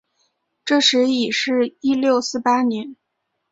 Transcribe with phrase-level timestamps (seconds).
[0.65, 2.95] 这时已是一六四八年。